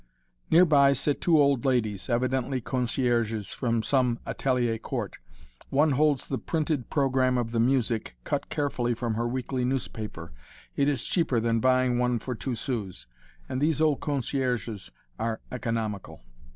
Near 0.49 0.65
by 0.65 0.93
sit 0.93 1.21
two 1.21 1.39
old 1.39 1.63
ladies, 1.63 2.09
evidently 2.09 2.59
concierges 2.59 3.51
from 3.51 3.83
some 3.83 4.17
atelier 4.25 4.79
court. 4.79 5.17
One 5.69 5.91
holds 5.91 6.25
the 6.25 6.39
printed 6.39 6.89
program 6.89 7.37
of 7.37 7.51
the 7.51 7.59
music, 7.59 8.15
cut 8.23 8.49
carefully 8.49 8.95
from 8.95 9.13
her 9.13 9.27
weekly 9.27 9.63
newspaper; 9.63 10.31
it 10.75 10.89
is 10.89 11.03
cheaper 11.03 11.39
than 11.39 11.59
buying 11.59 11.99
one 11.99 12.17
for 12.17 12.33
two 12.33 12.55
sous, 12.55 13.05
and 13.47 13.61
these 13.61 13.79
old 13.79 13.99
concierges 13.99 14.89
are 15.19 15.39
economical. 15.51 16.23